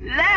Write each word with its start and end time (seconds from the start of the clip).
لا 0.00 0.29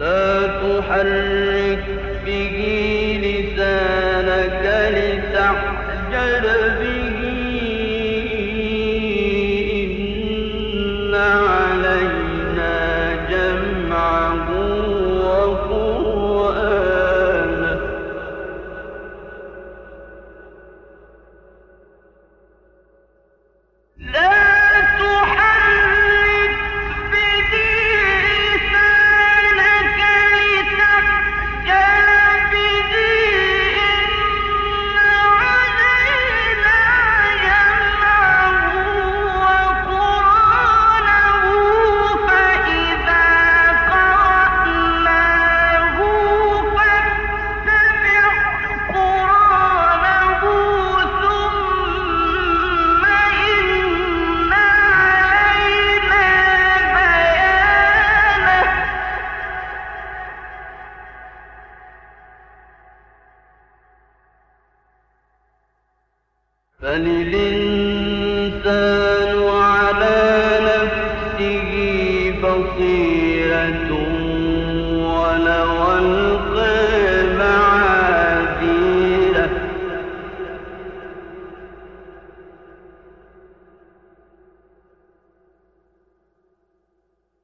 كلا 0.00 0.46
بل 0.80 1.99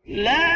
Love. 0.08 0.55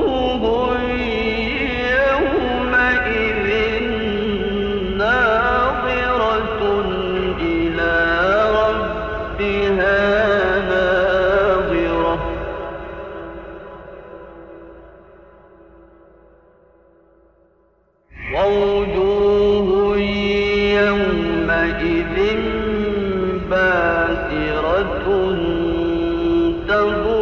Oh. 26.73 27.20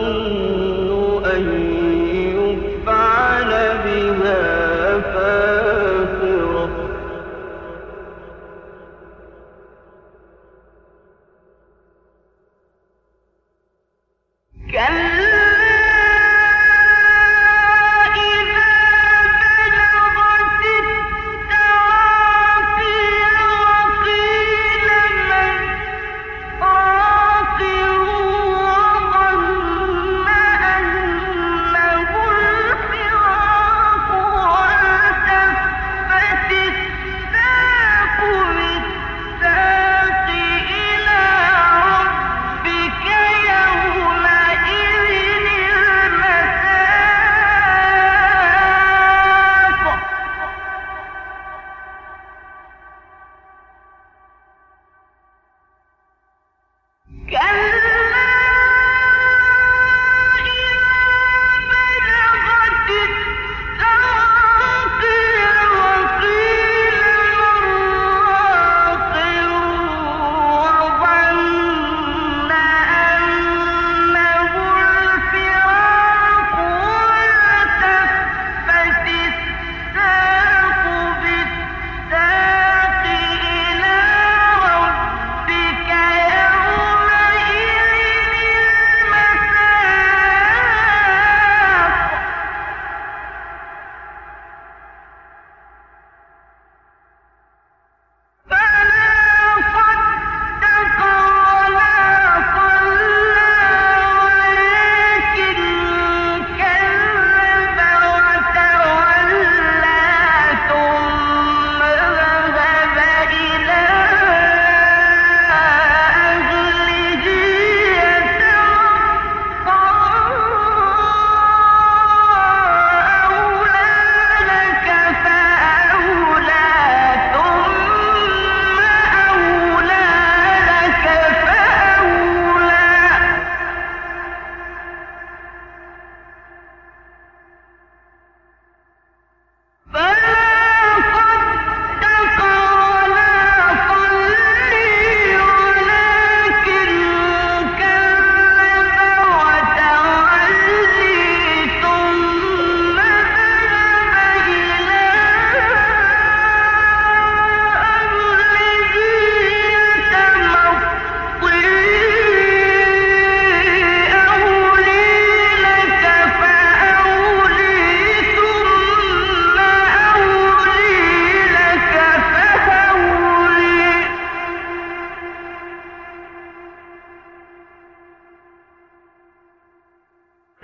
Yeah. 57.31 57.75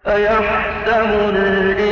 أيحسب 0.08 1.36
الإنسان 1.36 1.89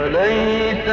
فليس 0.00 0.88